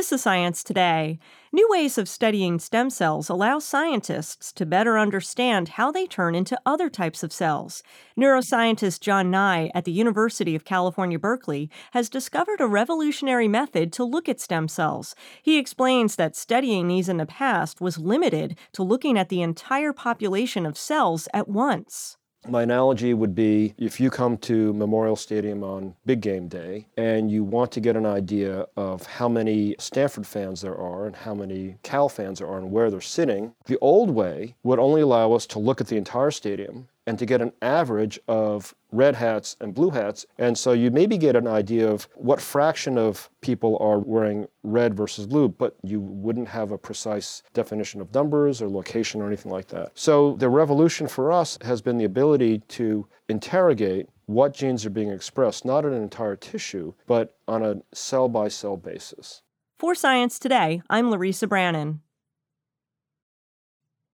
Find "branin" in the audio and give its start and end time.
61.48-62.02